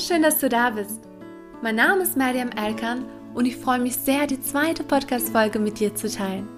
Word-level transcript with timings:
schön, 0.00 0.22
dass 0.22 0.38
du 0.38 0.48
da 0.48 0.70
bist. 0.70 1.00
Mein 1.62 1.76
Name 1.76 2.02
ist 2.02 2.16
Mariam 2.16 2.48
Erkan 2.50 3.04
und 3.34 3.44
ich 3.44 3.56
freue 3.56 3.78
mich 3.78 3.96
sehr, 3.96 4.26
die 4.26 4.40
zweite 4.40 4.82
Podcast-Folge 4.82 5.58
mit 5.58 5.78
dir 5.78 5.94
zu 5.94 6.08
teilen. 6.08 6.48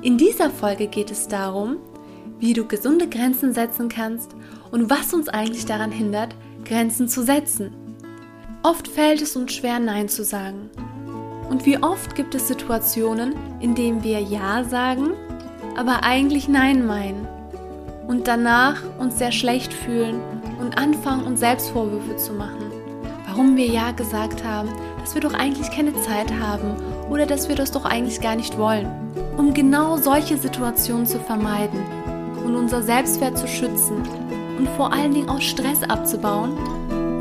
In 0.00 0.16
dieser 0.16 0.48
Folge 0.48 0.86
geht 0.86 1.10
es 1.10 1.26
darum, 1.26 1.78
wie 2.38 2.52
du 2.52 2.64
gesunde 2.64 3.08
Grenzen 3.08 3.52
setzen 3.52 3.88
kannst 3.88 4.30
und 4.70 4.90
was 4.90 5.12
uns 5.12 5.28
eigentlich 5.28 5.66
daran 5.66 5.90
hindert, 5.90 6.36
Grenzen 6.64 7.08
zu 7.08 7.24
setzen. 7.24 7.72
Oft 8.62 8.86
fällt 8.86 9.22
es 9.22 9.34
uns 9.34 9.52
schwer, 9.52 9.80
Nein 9.80 10.08
zu 10.08 10.22
sagen. 10.22 10.70
Und 11.50 11.66
wie 11.66 11.82
oft 11.82 12.14
gibt 12.14 12.34
es 12.36 12.46
Situationen, 12.46 13.34
in 13.58 13.74
denen 13.74 14.04
wir 14.04 14.20
Ja 14.20 14.62
sagen, 14.62 15.14
aber 15.76 16.04
eigentlich 16.04 16.48
Nein 16.48 16.86
meinen 16.86 17.26
und 18.06 18.28
danach 18.28 18.82
uns 18.98 19.18
sehr 19.18 19.32
schlecht 19.32 19.72
fühlen 19.72 20.20
und 20.60 20.78
anfangen, 20.78 21.26
uns 21.26 21.40
Selbstvorwürfe 21.40 22.16
zu 22.16 22.32
machen. 22.32 22.61
Warum 23.32 23.56
wir 23.56 23.64
Ja 23.66 23.92
gesagt 23.92 24.44
haben, 24.44 24.68
dass 25.00 25.14
wir 25.14 25.22
doch 25.22 25.32
eigentlich 25.32 25.70
keine 25.70 25.94
Zeit 26.02 26.30
haben 26.38 26.76
oder 27.08 27.24
dass 27.24 27.48
wir 27.48 27.56
das 27.56 27.72
doch 27.72 27.86
eigentlich 27.86 28.20
gar 28.20 28.36
nicht 28.36 28.58
wollen. 28.58 28.86
Um 29.38 29.54
genau 29.54 29.96
solche 29.96 30.36
Situationen 30.36 31.06
zu 31.06 31.18
vermeiden 31.18 31.80
und 32.44 32.54
unser 32.54 32.82
Selbstwert 32.82 33.38
zu 33.38 33.48
schützen 33.48 34.06
und 34.58 34.68
vor 34.76 34.92
allen 34.92 35.14
Dingen 35.14 35.30
auch 35.30 35.40
Stress 35.40 35.82
abzubauen, 35.82 36.58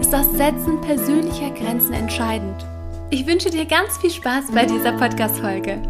ist 0.01 0.11
das 0.11 0.29
Setzen 0.34 0.81
persönlicher 0.81 1.49
Grenzen 1.51 1.93
entscheidend. 1.93 2.62
Ich 3.09 3.25
wünsche 3.25 3.49
dir 3.49 3.65
ganz 3.65 3.98
viel 3.98 4.12
Spaß 4.12 4.51
bei 4.53 4.65
dieser 4.65 4.91
Podcast-Folge. 4.91 5.81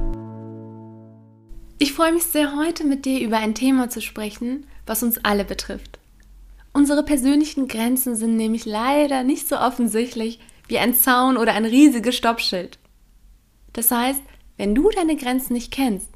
Ich 1.79 1.93
freue 1.93 2.13
mich 2.13 2.25
sehr, 2.25 2.55
heute 2.57 2.83
mit 2.83 3.05
dir 3.05 3.21
über 3.21 3.37
ein 3.37 3.55
Thema 3.55 3.89
zu 3.89 4.01
sprechen, 4.01 4.67
was 4.85 5.01
uns 5.01 5.25
alle 5.25 5.45
betrifft. 5.45 5.97
Unsere 6.73 7.03
persönlichen 7.03 7.67
Grenzen 7.67 8.15
sind 8.15 8.37
nämlich 8.37 8.65
leider 8.65 9.23
nicht 9.23 9.47
so 9.47 9.57
offensichtlich 9.57 10.39
wie 10.67 10.79
ein 10.79 10.93
Zaun 10.93 11.37
oder 11.37 11.53
ein 11.53 11.65
riesiges 11.65 12.15
Stoppschild. 12.15 12.79
Das 13.73 13.91
heißt, 13.91 14.21
wenn 14.57 14.73
du 14.75 14.89
deine 14.89 15.15
Grenzen 15.17 15.53
nicht 15.53 15.71
kennst, 15.71 16.09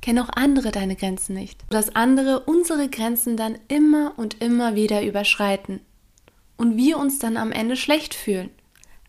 kennen 0.00 0.18
auch 0.18 0.30
andere 0.34 0.70
deine 0.70 0.96
Grenzen 0.96 1.34
nicht. 1.34 1.64
Dass 1.70 1.94
andere 1.94 2.40
unsere 2.40 2.88
Grenzen 2.88 3.36
dann 3.36 3.58
immer 3.68 4.12
und 4.16 4.42
immer 4.42 4.74
wieder 4.74 5.02
überschreiten. 5.02 5.80
Und 6.56 6.76
wir 6.76 6.98
uns 6.98 7.18
dann 7.18 7.36
am 7.36 7.52
Ende 7.52 7.76
schlecht 7.76 8.14
fühlen, 8.14 8.50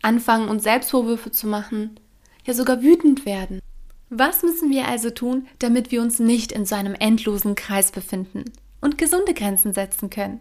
anfangen 0.02 0.48
uns 0.48 0.62
Selbstvorwürfe 0.62 1.30
zu 1.30 1.46
machen, 1.46 2.00
ja 2.44 2.54
sogar 2.54 2.82
wütend 2.82 3.26
werden. 3.26 3.60
Was 4.08 4.42
müssen 4.42 4.70
wir 4.70 4.86
also 4.86 5.10
tun, 5.10 5.48
damit 5.58 5.90
wir 5.90 6.00
uns 6.00 6.18
nicht 6.18 6.52
in 6.52 6.64
so 6.64 6.76
einem 6.76 6.94
endlosen 6.94 7.56
Kreis 7.56 7.90
befinden 7.90 8.44
und 8.80 8.98
gesunde 8.98 9.34
Grenzen 9.34 9.72
setzen 9.72 10.10
können? 10.10 10.40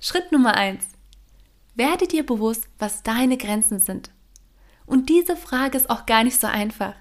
Schritt 0.00 0.32
Nummer 0.32 0.54
eins: 0.54 0.86
Werde 1.74 2.06
dir 2.06 2.24
bewusst, 2.24 2.68
was 2.78 3.02
deine 3.02 3.36
Grenzen 3.36 3.80
sind. 3.80 4.10
Und 4.86 5.08
diese 5.08 5.36
Frage 5.36 5.76
ist 5.76 5.90
auch 5.90 6.06
gar 6.06 6.24
nicht 6.24 6.40
so 6.40 6.46
einfach. 6.46 6.94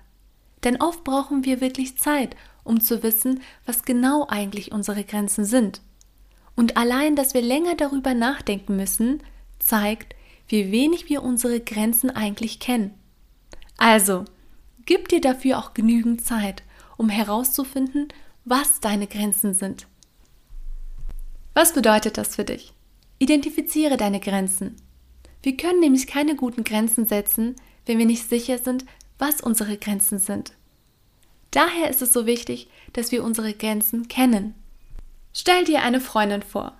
Denn 0.63 0.81
oft 0.81 1.03
brauchen 1.03 1.45
wir 1.45 1.61
wirklich 1.61 1.97
Zeit, 1.97 2.35
um 2.63 2.81
zu 2.81 3.03
wissen, 3.03 3.41
was 3.65 3.83
genau 3.83 4.27
eigentlich 4.27 4.71
unsere 4.71 5.03
Grenzen 5.03 5.45
sind. 5.45 5.81
Und 6.55 6.75
allein, 6.75 7.15
dass 7.15 7.33
wir 7.33 7.41
länger 7.41 7.75
darüber 7.75 8.13
nachdenken 8.13 8.75
müssen, 8.75 9.21
zeigt, 9.59 10.15
wie 10.47 10.71
wenig 10.71 11.07
wir 11.07 11.23
unsere 11.23 11.59
Grenzen 11.59 12.09
eigentlich 12.09 12.59
kennen. 12.59 12.93
Also, 13.77 14.25
gib 14.85 15.07
dir 15.09 15.21
dafür 15.21 15.59
auch 15.59 15.73
genügend 15.73 16.25
Zeit, 16.25 16.63
um 16.97 17.09
herauszufinden, 17.09 18.07
was 18.43 18.79
deine 18.79 19.07
Grenzen 19.07 19.53
sind. 19.53 19.87
Was 21.53 21.73
bedeutet 21.73 22.17
das 22.17 22.35
für 22.35 22.43
dich? 22.43 22.73
Identifiziere 23.19 23.97
deine 23.97 24.19
Grenzen. 24.19 24.75
Wir 25.41 25.57
können 25.57 25.79
nämlich 25.79 26.07
keine 26.07 26.35
guten 26.35 26.63
Grenzen 26.63 27.05
setzen, 27.05 27.55
wenn 27.85 27.97
wir 27.97 28.05
nicht 28.05 28.27
sicher 28.29 28.57
sind, 28.57 28.85
was 29.17 29.41
unsere 29.41 29.77
Grenzen 29.77 30.19
sind. 30.19 30.53
Daher 31.51 31.89
ist 31.89 32.01
es 32.01 32.13
so 32.13 32.25
wichtig, 32.25 32.69
dass 32.93 33.11
wir 33.11 33.23
unsere 33.23 33.53
Grenzen 33.53 34.07
kennen. 34.07 34.53
Stell 35.33 35.63
dir 35.63 35.81
eine 35.81 36.01
Freundin 36.01 36.41
vor, 36.41 36.77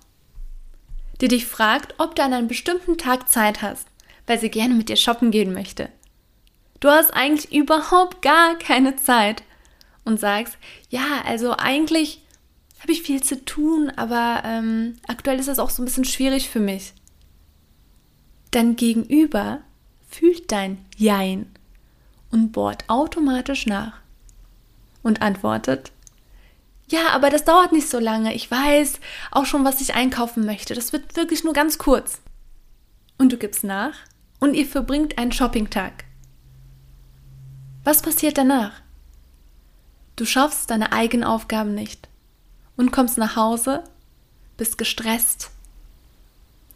die 1.20 1.28
dich 1.28 1.46
fragt, 1.46 1.94
ob 1.98 2.14
du 2.14 2.22
an 2.22 2.32
einem 2.32 2.48
bestimmten 2.48 2.98
Tag 2.98 3.28
Zeit 3.28 3.62
hast, 3.62 3.88
weil 4.26 4.38
sie 4.38 4.50
gerne 4.50 4.74
mit 4.74 4.88
dir 4.88 4.96
shoppen 4.96 5.30
gehen 5.30 5.52
möchte. 5.52 5.88
Du 6.80 6.88
hast 6.88 7.12
eigentlich 7.12 7.52
überhaupt 7.52 8.22
gar 8.22 8.56
keine 8.56 8.96
Zeit 8.96 9.42
und 10.04 10.20
sagst, 10.20 10.56
ja, 10.90 11.22
also 11.24 11.54
eigentlich 11.56 12.22
habe 12.80 12.92
ich 12.92 13.02
viel 13.02 13.22
zu 13.22 13.44
tun, 13.44 13.90
aber 13.96 14.42
ähm, 14.44 14.96
aktuell 15.06 15.38
ist 15.38 15.48
das 15.48 15.58
auch 15.58 15.70
so 15.70 15.82
ein 15.82 15.84
bisschen 15.84 16.04
schwierig 16.04 16.48
für 16.48 16.60
mich. 16.60 16.92
Dein 18.50 18.76
Gegenüber 18.76 19.60
fühlt 20.08 20.50
dein 20.52 20.84
Jein 20.96 21.50
und 22.30 22.52
bohrt 22.52 22.84
automatisch 22.88 23.66
nach 23.66 23.94
und 25.02 25.22
antwortet, 25.22 25.92
ja, 26.90 27.10
aber 27.10 27.28
das 27.28 27.44
dauert 27.44 27.72
nicht 27.72 27.88
so 27.88 27.98
lange. 27.98 28.32
Ich 28.34 28.50
weiß 28.50 29.00
auch 29.30 29.44
schon, 29.44 29.64
was 29.64 29.82
ich 29.82 29.94
einkaufen 29.94 30.46
möchte. 30.46 30.74
Das 30.74 30.94
wird 30.94 31.16
wirklich 31.16 31.44
nur 31.44 31.52
ganz 31.52 31.76
kurz. 31.76 32.22
Und 33.18 33.30
du 33.30 33.36
gibst 33.36 33.62
nach 33.62 33.92
und 34.40 34.54
ihr 34.54 34.64
verbringt 34.64 35.18
einen 35.18 35.32
Shoppingtag. 35.32 36.04
Was 37.84 38.00
passiert 38.00 38.38
danach? 38.38 38.72
Du 40.16 40.24
schaffst 40.24 40.70
deine 40.70 40.92
eigenen 40.92 41.24
Aufgaben 41.24 41.74
nicht 41.74 42.08
und 42.78 42.92
kommst 42.92 43.18
nach 43.18 43.36
Hause, 43.36 43.84
bist 44.56 44.78
gestresst, 44.78 45.50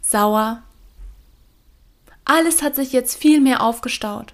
sauer. 0.03 0.61
Alles 2.25 2.61
hat 2.61 2.75
sich 2.75 2.93
jetzt 2.93 3.15
viel 3.15 3.41
mehr 3.41 3.63
aufgestaut. 3.63 4.33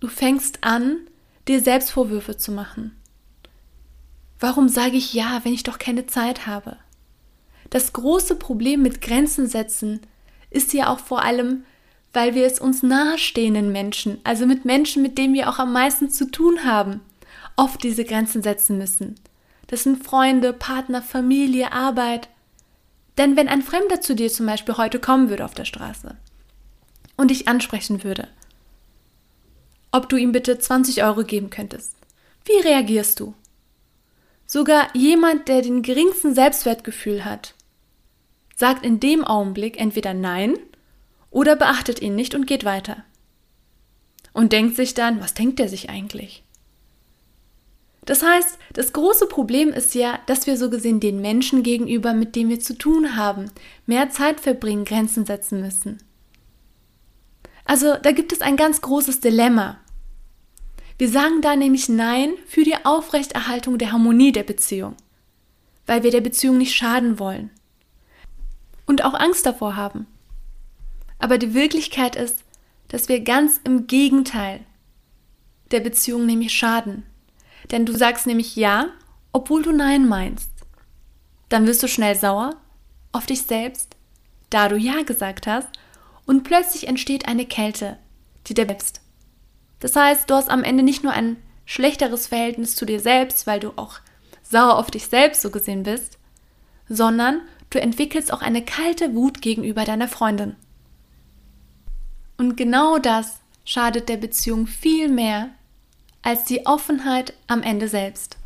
Du 0.00 0.08
fängst 0.08 0.64
an, 0.64 0.96
dir 1.46 1.60
Selbstvorwürfe 1.60 2.36
zu 2.36 2.50
machen. 2.50 2.96
Warum 4.40 4.68
sage 4.68 4.96
ich 4.96 5.14
ja, 5.14 5.40
wenn 5.44 5.54
ich 5.54 5.62
doch 5.62 5.78
keine 5.78 6.06
Zeit 6.06 6.46
habe? 6.46 6.76
Das 7.70 7.92
große 7.92 8.34
Problem 8.34 8.82
mit 8.82 9.00
Grenzen 9.00 9.46
setzen 9.46 10.00
ist 10.50 10.72
ja 10.72 10.92
auch 10.92 10.98
vor 10.98 11.22
allem, 11.22 11.64
weil 12.12 12.34
wir 12.34 12.46
es 12.46 12.60
uns 12.60 12.82
nahestehenden 12.82 13.72
Menschen, 13.72 14.20
also 14.24 14.46
mit 14.46 14.64
Menschen, 14.64 15.02
mit 15.02 15.18
denen 15.18 15.34
wir 15.34 15.48
auch 15.48 15.58
am 15.58 15.72
meisten 15.72 16.10
zu 16.10 16.30
tun 16.30 16.64
haben, 16.64 17.00
oft 17.56 17.82
diese 17.82 18.04
Grenzen 18.04 18.42
setzen 18.42 18.78
müssen. 18.78 19.16
Das 19.66 19.82
sind 19.82 20.04
Freunde, 20.04 20.52
Partner, 20.52 21.02
Familie, 21.02 21.72
Arbeit. 21.72 22.28
Denn 23.16 23.36
wenn 23.36 23.48
ein 23.48 23.62
Fremder 23.62 24.00
zu 24.00 24.14
dir 24.14 24.30
zum 24.30 24.46
Beispiel 24.46 24.76
heute 24.76 24.98
kommen 24.98 25.28
würde 25.30 25.44
auf 25.44 25.54
der 25.54 25.64
Straße 25.64 26.16
und 27.16 27.30
dich 27.30 27.48
ansprechen 27.48 28.02
würde, 28.04 28.28
ob 29.92 30.08
du 30.08 30.16
ihm 30.16 30.32
bitte 30.32 30.58
20 30.58 31.04
Euro 31.04 31.22
geben 31.22 31.50
könntest, 31.50 31.94
wie 32.44 32.66
reagierst 32.66 33.20
du? 33.20 33.34
Sogar 34.46 34.94
jemand, 34.94 35.48
der 35.48 35.62
den 35.62 35.82
geringsten 35.82 36.34
Selbstwertgefühl 36.34 37.24
hat, 37.24 37.54
sagt 38.56 38.84
in 38.84 39.00
dem 39.00 39.24
Augenblick 39.24 39.80
entweder 39.80 40.14
Nein 40.14 40.56
oder 41.30 41.56
beachtet 41.56 42.02
ihn 42.02 42.14
nicht 42.14 42.34
und 42.34 42.46
geht 42.46 42.64
weiter. 42.64 43.04
Und 44.32 44.52
denkt 44.52 44.76
sich 44.76 44.94
dann, 44.94 45.20
was 45.20 45.34
denkt 45.34 45.60
er 45.60 45.68
sich 45.68 45.90
eigentlich? 45.90 46.42
Das 48.04 48.22
heißt, 48.22 48.58
das 48.74 48.92
große 48.92 49.26
Problem 49.26 49.70
ist 49.70 49.94
ja, 49.94 50.18
dass 50.26 50.46
wir 50.46 50.58
so 50.58 50.68
gesehen 50.68 51.00
den 51.00 51.20
Menschen 51.20 51.62
gegenüber, 51.62 52.12
mit 52.12 52.36
denen 52.36 52.50
wir 52.50 52.60
zu 52.60 52.76
tun 52.76 53.16
haben, 53.16 53.50
mehr 53.86 54.10
Zeit 54.10 54.40
verbringen, 54.40 54.84
Grenzen 54.84 55.24
setzen 55.24 55.60
müssen. 55.62 55.98
Also 57.64 57.96
da 58.02 58.12
gibt 58.12 58.32
es 58.32 58.42
ein 58.42 58.56
ganz 58.56 58.82
großes 58.82 59.20
Dilemma. 59.20 59.78
Wir 60.98 61.08
sagen 61.08 61.40
da 61.40 61.56
nämlich 61.56 61.88
Nein 61.88 62.34
für 62.46 62.62
die 62.62 62.76
Aufrechterhaltung 62.84 63.78
der 63.78 63.92
Harmonie 63.92 64.32
der 64.32 64.44
Beziehung, 64.44 64.96
weil 65.86 66.02
wir 66.02 66.10
der 66.10 66.20
Beziehung 66.20 66.58
nicht 66.58 66.74
schaden 66.74 67.18
wollen 67.18 67.50
und 68.86 69.02
auch 69.02 69.14
Angst 69.14 69.46
davor 69.46 69.76
haben. 69.76 70.06
Aber 71.18 71.38
die 71.38 71.54
Wirklichkeit 71.54 72.16
ist, 72.16 72.44
dass 72.88 73.08
wir 73.08 73.20
ganz 73.20 73.60
im 73.64 73.86
Gegenteil 73.86 74.60
der 75.70 75.80
Beziehung 75.80 76.26
nämlich 76.26 76.52
schaden. 76.52 77.04
Denn 77.70 77.86
du 77.86 77.96
sagst 77.96 78.26
nämlich 78.26 78.56
Ja, 78.56 78.88
obwohl 79.32 79.62
du 79.62 79.72
Nein 79.72 80.08
meinst. 80.08 80.50
Dann 81.48 81.66
wirst 81.66 81.82
du 81.82 81.88
schnell 81.88 82.14
sauer 82.14 82.56
auf 83.12 83.26
dich 83.26 83.42
selbst, 83.42 83.96
da 84.50 84.68
du 84.68 84.76
Ja 84.76 85.02
gesagt 85.02 85.46
hast, 85.46 85.68
und 86.26 86.42
plötzlich 86.42 86.88
entsteht 86.88 87.28
eine 87.28 87.44
Kälte, 87.44 87.98
die 88.46 88.54
dir 88.54 88.66
selbst. 88.66 89.00
Das 89.80 89.96
heißt, 89.96 90.30
du 90.30 90.34
hast 90.34 90.50
am 90.50 90.64
Ende 90.64 90.82
nicht 90.82 91.02
nur 91.02 91.12
ein 91.12 91.36
schlechteres 91.66 92.26
Verhältnis 92.26 92.76
zu 92.76 92.86
dir 92.86 93.00
selbst, 93.00 93.46
weil 93.46 93.60
du 93.60 93.72
auch 93.76 94.00
sauer 94.42 94.78
auf 94.78 94.90
dich 94.90 95.06
selbst 95.06 95.42
so 95.42 95.50
gesehen 95.50 95.82
bist, 95.82 96.18
sondern 96.88 97.40
du 97.70 97.80
entwickelst 97.80 98.32
auch 98.32 98.42
eine 98.42 98.64
kalte 98.64 99.14
Wut 99.14 99.42
gegenüber 99.42 99.84
deiner 99.84 100.08
Freundin. 100.08 100.56
Und 102.36 102.56
genau 102.56 102.98
das 102.98 103.40
schadet 103.64 104.08
der 104.08 104.16
Beziehung 104.16 104.66
viel 104.66 105.08
mehr, 105.08 105.50
als 106.24 106.44
die 106.44 106.66
Offenheit 106.66 107.34
am 107.46 107.62
Ende 107.62 107.86
selbst. 107.86 108.38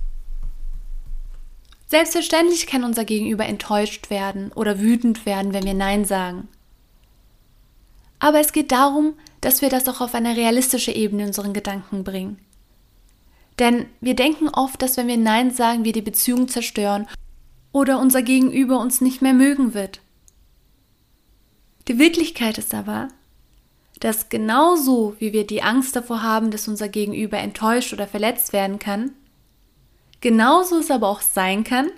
Selbstverständlich 1.87 2.67
kann 2.67 2.85
unser 2.85 3.07
Gegenüber 3.07 3.47
enttäuscht 3.47 4.11
werden 4.11 4.53
oder 4.53 4.79
wütend 4.79 5.25
werden, 5.25 5.55
wenn 5.55 5.65
wir 5.65 5.73
Nein 5.73 6.05
sagen. 6.05 6.49
Aber 8.19 8.41
es 8.41 8.53
geht 8.53 8.73
darum, 8.73 9.15
dass 9.41 9.63
wir 9.63 9.71
das 9.71 9.89
auch 9.89 10.01
auf 10.01 10.15
eine 10.15 10.37
realistische 10.37 10.93
Ebene 10.93 11.23
in 11.23 11.29
unseren 11.29 11.55
Gedanken 11.55 12.05
bringen. 12.05 12.39
Denn 13.59 13.87
wir 14.01 14.15
denken 14.15 14.49
oft, 14.49 14.83
dass 14.83 14.97
wenn 14.97 15.07
wir 15.07 15.17
Nein 15.17 15.53
sagen, 15.53 15.85
wir 15.85 15.93
die 15.93 16.03
Beziehung 16.03 16.49
zerstören 16.49 17.07
oder 17.73 18.01
unser 18.01 18.23
Gegenüber 18.23 18.81
uns 18.81 19.01
nicht 19.01 19.23
mehr 19.23 19.35
mögen 19.35 19.73
wird. 19.73 20.01
Die 21.87 21.99
Wirklichkeit 21.99 22.59
ist 22.59 22.75
aber, 22.75 23.09
dass 24.01 24.29
genauso 24.29 25.17
wie 25.19 25.33
wir 25.33 25.47
die 25.47 25.63
Angst 25.63 25.97
davor 25.97 26.23
haben, 26.23 26.51
dass 26.51 26.69
unser 26.69 26.89
Gegenüber 26.89 27.39
enttäuscht 27.39 27.93
oder 27.93 28.07
verletzt 28.07 28.53
werden 28.53 28.79
kann, 28.79 29.13
genauso 30.21 30.79
es 30.79 30.91
aber 30.91 31.09
auch 31.09 31.21
sein 31.21 31.65
kann, 31.65 31.91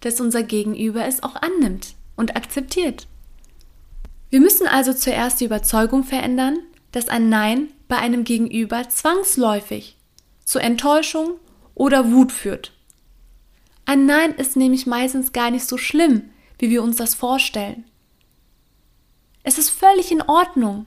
dass 0.00 0.20
unser 0.20 0.42
Gegenüber 0.42 1.06
es 1.06 1.22
auch 1.22 1.36
annimmt 1.36 1.94
und 2.16 2.36
akzeptiert. 2.36 3.06
Wir 4.30 4.40
müssen 4.40 4.66
also 4.66 4.92
zuerst 4.92 5.40
die 5.40 5.44
Überzeugung 5.44 6.04
verändern, 6.04 6.58
dass 6.92 7.08
ein 7.08 7.28
Nein 7.28 7.68
bei 7.88 7.98
einem 7.98 8.24
Gegenüber 8.24 8.88
zwangsläufig 8.88 9.96
zu 10.44 10.58
Enttäuschung 10.58 11.34
oder 11.74 12.10
Wut 12.10 12.32
führt. 12.32 12.72
Ein 13.86 14.06
Nein 14.06 14.34
ist 14.34 14.56
nämlich 14.56 14.86
meistens 14.86 15.32
gar 15.32 15.50
nicht 15.50 15.66
so 15.68 15.76
schlimm, 15.76 16.30
wie 16.58 16.70
wir 16.70 16.82
uns 16.82 16.96
das 16.96 17.14
vorstellen. 17.14 17.84
Es 19.42 19.58
ist 19.58 19.70
völlig 19.70 20.10
in 20.10 20.22
Ordnung. 20.22 20.86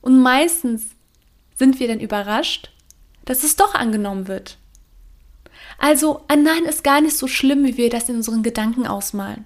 Und 0.00 0.20
meistens 0.22 0.90
sind 1.56 1.78
wir 1.78 1.88
dann 1.88 2.00
überrascht, 2.00 2.70
dass 3.24 3.44
es 3.44 3.56
doch 3.56 3.74
angenommen 3.74 4.28
wird. 4.28 4.58
Also 5.78 6.24
ein 6.28 6.42
Nein 6.42 6.64
ist 6.64 6.84
gar 6.84 7.00
nicht 7.00 7.16
so 7.16 7.26
schlimm, 7.26 7.64
wie 7.64 7.76
wir 7.76 7.90
das 7.90 8.08
in 8.08 8.16
unseren 8.16 8.42
Gedanken 8.42 8.86
ausmalen. 8.86 9.44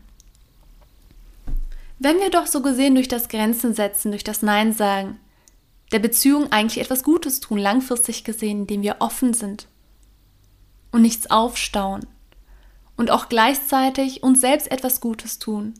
Wenn 1.98 2.18
wir 2.18 2.30
doch 2.30 2.46
so 2.46 2.60
gesehen 2.60 2.94
durch 2.94 3.08
das 3.08 3.28
Grenzen 3.28 3.74
setzen, 3.74 4.10
durch 4.10 4.24
das 4.24 4.42
Nein 4.42 4.72
sagen, 4.72 5.20
der 5.92 6.00
Beziehung 6.00 6.50
eigentlich 6.50 6.82
etwas 6.82 7.02
Gutes 7.04 7.40
tun, 7.40 7.58
langfristig 7.58 8.24
gesehen, 8.24 8.60
indem 8.60 8.82
wir 8.82 8.96
offen 8.98 9.32
sind 9.32 9.68
und 10.90 11.02
nichts 11.02 11.30
aufstauen 11.30 12.06
und 12.96 13.10
auch 13.10 13.28
gleichzeitig 13.28 14.22
uns 14.22 14.40
selbst 14.40 14.70
etwas 14.70 15.00
Gutes 15.00 15.38
tun, 15.38 15.74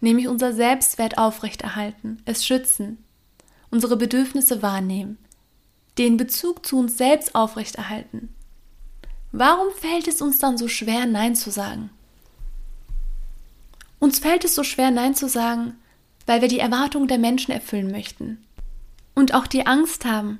nämlich 0.00 0.28
unser 0.28 0.52
Selbstwert 0.52 1.18
aufrechterhalten, 1.18 2.22
es 2.26 2.44
schützen, 2.44 3.04
unsere 3.70 3.96
Bedürfnisse 3.96 4.62
wahrnehmen, 4.62 5.18
den 5.98 6.16
Bezug 6.16 6.66
zu 6.66 6.78
uns 6.78 6.98
selbst 6.98 7.34
aufrechterhalten. 7.34 8.34
Warum 9.32 9.72
fällt 9.74 10.08
es 10.08 10.22
uns 10.22 10.38
dann 10.38 10.58
so 10.58 10.68
schwer, 10.68 11.06
Nein 11.06 11.34
zu 11.34 11.50
sagen? 11.50 11.90
Uns 13.98 14.18
fällt 14.18 14.44
es 14.44 14.54
so 14.54 14.62
schwer, 14.62 14.90
Nein 14.90 15.14
zu 15.14 15.28
sagen, 15.28 15.74
weil 16.26 16.40
wir 16.40 16.48
die 16.48 16.58
Erwartungen 16.58 17.08
der 17.08 17.18
Menschen 17.18 17.52
erfüllen 17.52 17.90
möchten. 17.90 18.38
Und 19.14 19.34
auch 19.34 19.46
die 19.46 19.66
Angst 19.66 20.04
haben, 20.04 20.38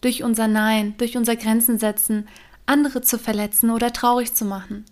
durch 0.00 0.22
unser 0.22 0.48
Nein, 0.48 0.94
durch 0.98 1.16
unser 1.16 1.36
Grenzen 1.36 1.78
setzen, 1.78 2.28
andere 2.66 3.02
zu 3.02 3.18
verletzen 3.18 3.70
oder 3.70 3.92
traurig 3.92 4.34
zu 4.34 4.44
machen. 4.44 4.84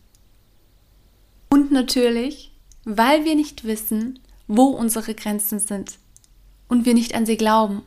Und 1.51 1.73
natürlich, 1.73 2.53
weil 2.85 3.25
wir 3.25 3.35
nicht 3.35 3.65
wissen, 3.65 4.19
wo 4.47 4.65
unsere 4.65 5.15
Grenzen 5.15 5.59
sind 5.59 5.99
und 6.71 6.87
wir 6.87 6.95
nicht 6.95 7.15
an 7.15 7.27
sie 7.27 7.37
glauben 7.37 7.83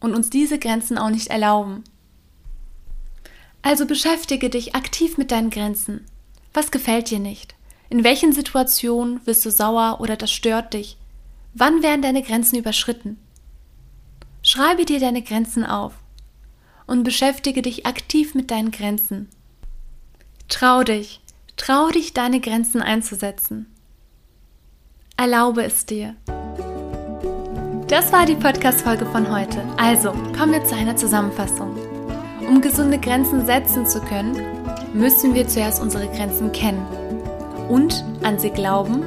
und 0.00 0.14
uns 0.14 0.28
diese 0.28 0.58
Grenzen 0.58 0.98
auch 0.98 1.08
nicht 1.08 1.28
erlauben. 1.28 1.84
Also 3.62 3.86
beschäftige 3.86 4.50
dich 4.50 4.74
aktiv 4.74 5.16
mit 5.16 5.30
deinen 5.30 5.48
Grenzen. 5.48 6.04
Was 6.52 6.70
gefällt 6.70 7.08
dir 7.08 7.20
nicht? 7.20 7.54
In 7.88 8.04
welchen 8.04 8.32
Situationen 8.32 9.26
wirst 9.26 9.46
du 9.46 9.50
sauer 9.50 9.98
oder 10.00 10.16
das 10.16 10.30
stört 10.30 10.74
dich? 10.74 10.98
Wann 11.54 11.82
werden 11.82 12.02
deine 12.02 12.22
Grenzen 12.22 12.58
überschritten? 12.58 13.18
Schreibe 14.42 14.84
dir 14.84 15.00
deine 15.00 15.22
Grenzen 15.22 15.64
auf 15.64 15.94
und 16.86 17.04
beschäftige 17.04 17.62
dich 17.62 17.86
aktiv 17.86 18.34
mit 18.34 18.50
deinen 18.50 18.72
Grenzen. 18.72 19.30
Trau 20.48 20.82
dich, 20.82 21.20
trau 21.56 21.88
dich, 21.88 22.12
deine 22.12 22.40
Grenzen 22.40 22.82
einzusetzen. 22.82 23.66
Erlaube 25.16 25.64
es 25.64 25.86
dir. 25.86 26.16
Das 27.88 28.10
war 28.14 28.24
die 28.24 28.34
Podcast-Folge 28.34 29.04
von 29.04 29.30
heute. 29.30 29.62
Also, 29.76 30.12
kommen 30.36 30.52
wir 30.52 30.64
zu 30.64 30.74
einer 30.74 30.96
Zusammenfassung. 30.96 31.76
Um 32.48 32.62
gesunde 32.62 32.98
Grenzen 32.98 33.44
setzen 33.44 33.86
zu 33.86 34.00
können, 34.00 34.40
müssen 34.94 35.34
wir 35.34 35.46
zuerst 35.48 35.82
unsere 35.82 36.08
Grenzen 36.08 36.50
kennen 36.52 36.86
und 37.68 38.02
an 38.22 38.38
sie 38.38 38.48
glauben 38.48 39.02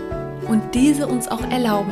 und 0.48 0.76
diese 0.76 1.08
uns 1.08 1.28
auch 1.28 1.42
erlauben. 1.50 1.92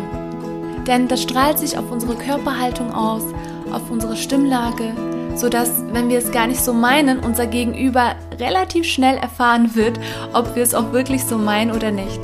Denn 0.85 1.07
das 1.07 1.23
strahlt 1.23 1.57
sich 1.57 1.75
auf 1.75 1.89
unsere 1.91 2.15
Körperhaltung 2.15 2.93
aus, 2.93 3.23
auf 3.71 3.89
unsere 3.89 4.15
Stimmlage, 4.15 4.93
sodass, 5.33 5.83
wenn 5.91 6.07
wir 6.09 6.19
es 6.19 6.31
gar 6.31 6.45
nicht 6.45 6.63
so 6.63 6.71
meinen, 6.71 7.19
unser 7.19 7.47
Gegenüber 7.47 8.15
relativ 8.39 8.85
schnell 8.85 9.17
erfahren 9.17 9.73
wird, 9.73 9.99
ob 10.33 10.55
wir 10.55 10.61
es 10.61 10.75
auch 10.75 10.91
wirklich 10.91 11.23
so 11.23 11.39
meinen 11.39 11.71
oder 11.71 11.89
nicht. 11.89 12.19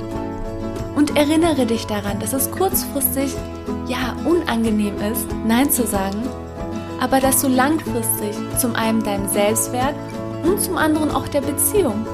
Erinnere 1.13 1.65
dich 1.65 1.85
daran, 1.87 2.19
dass 2.19 2.31
es 2.31 2.49
kurzfristig 2.51 3.35
ja 3.87 4.15
unangenehm 4.25 4.95
ist, 5.11 5.27
Nein 5.45 5.69
zu 5.69 5.85
sagen, 5.85 6.23
aber 7.01 7.19
dass 7.19 7.41
du 7.41 7.49
langfristig 7.49 8.35
zum 8.57 8.75
einen 8.75 9.03
deinem 9.03 9.27
Selbstwert 9.27 9.95
und 10.43 10.61
zum 10.61 10.77
anderen 10.77 11.11
auch 11.11 11.27
der 11.27 11.41
Beziehung 11.41 12.05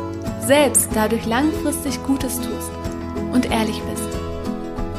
selbst 0.41 0.89
dadurch 0.95 1.25
langfristig 1.27 2.01
Gutes 2.05 2.37
tust 2.37 2.71
und 3.33 3.51
ehrlich 3.51 3.81
bist. 3.83 4.07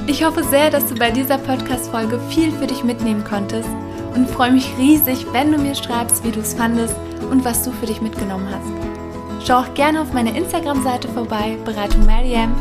Ich 0.07 0.25
hoffe 0.25 0.45
sehr, 0.45 0.71
dass 0.71 0.87
du 0.87 0.95
bei 0.95 1.11
dieser 1.11 1.39
Podcast-Folge 1.39 2.21
viel 2.31 2.53
für 2.53 2.67
dich 2.67 2.85
mitnehmen 2.85 3.25
konntest 3.25 3.69
und 4.15 4.31
freue 4.31 4.53
mich 4.53 4.71
riesig, 4.79 5.27
wenn 5.33 5.51
du 5.51 5.59
mir 5.59 5.75
schreibst, 5.75 6.25
wie 6.25 6.31
du 6.31 6.41
es 6.41 6.55
fandest 6.55 6.95
und 7.31 7.45
was 7.45 7.65
du 7.65 7.73
für 7.73 7.87
dich 7.87 8.01
mitgenommen 8.01 8.49
hast. 8.51 9.47
Schau 9.47 9.59
auch 9.59 9.75
gerne 9.75 10.01
auf 10.01 10.13
meine 10.13 10.37
Instagram-Seite 10.37 11.09
vorbei, 11.09 11.57
Beratung 11.65 12.07
Mariam. 12.07 12.55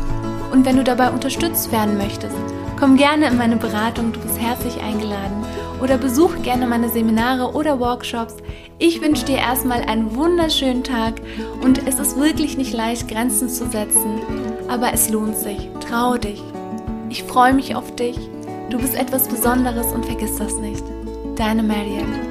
Und 0.50 0.64
wenn 0.64 0.76
du 0.76 0.84
dabei 0.84 1.10
unterstützt 1.10 1.72
werden 1.72 1.96
möchtest, 1.98 2.36
komm 2.78 2.96
gerne 2.96 3.26
in 3.26 3.36
meine 3.36 3.56
Beratung, 3.56 4.12
du 4.12 4.20
bist 4.20 4.40
herzlich 4.40 4.80
eingeladen. 4.80 5.44
Oder 5.82 5.96
besuch 5.96 6.42
gerne 6.42 6.66
meine 6.66 6.88
Seminare 6.88 7.54
oder 7.54 7.78
Workshops. 7.78 8.36
Ich 8.78 9.00
wünsche 9.00 9.24
dir 9.24 9.38
erstmal 9.38 9.82
einen 9.82 10.14
wunderschönen 10.16 10.82
Tag 10.82 11.20
und 11.62 11.86
es 11.86 11.98
ist 11.98 12.16
wirklich 12.18 12.56
nicht 12.56 12.72
leicht, 12.72 13.08
Grenzen 13.08 13.48
zu 13.48 13.68
setzen, 13.68 14.20
aber 14.68 14.92
es 14.92 15.08
lohnt 15.08 15.36
sich. 15.36 15.68
Trau 15.88 16.16
dich. 16.16 16.42
Ich 17.10 17.22
freue 17.22 17.54
mich 17.54 17.74
auf 17.74 17.94
dich. 17.94 18.18
Du 18.70 18.78
bist 18.78 18.94
etwas 18.94 19.28
Besonderes 19.28 19.92
und 19.92 20.04
vergiss 20.04 20.36
das 20.36 20.54
nicht. 20.56 20.84
Deine 21.36 21.62
Marianne. 21.62 22.27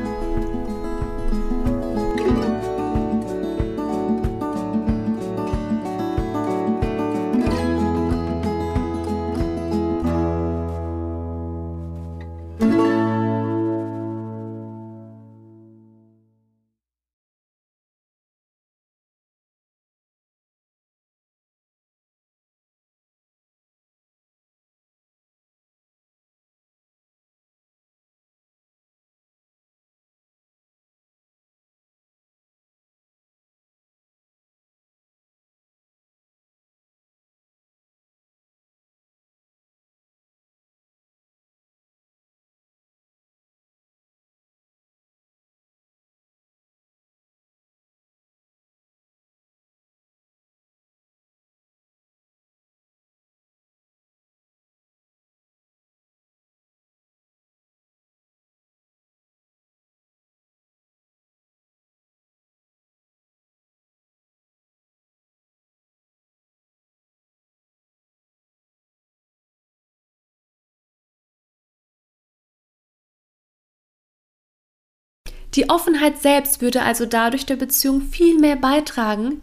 Die 75.58 75.72
Offenheit 75.72 76.22
selbst 76.22 76.62
würde 76.62 76.84
also 76.84 77.08
dadurch 77.08 77.48
der 77.48 77.56
Beziehung 77.56 78.02
viel 78.02 78.38
mehr 78.38 78.56
beitragen, 78.56 79.42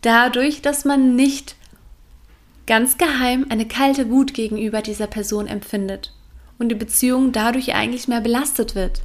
dadurch, 0.00 0.62
dass 0.62 0.84
man 0.84 1.14
nicht 1.14 1.54
ganz 2.66 2.98
geheim 2.98 3.46
eine 3.48 3.66
kalte 3.66 4.10
Wut 4.10 4.34
gegenüber 4.34 4.82
dieser 4.82 5.06
Person 5.06 5.46
empfindet 5.46 6.12
und 6.58 6.70
die 6.70 6.74
Beziehung 6.74 7.30
dadurch 7.30 7.72
eigentlich 7.72 8.08
mehr 8.08 8.20
belastet 8.20 8.74
wird. 8.74 9.02